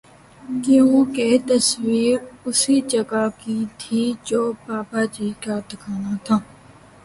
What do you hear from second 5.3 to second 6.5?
کا ٹھکانہ تھا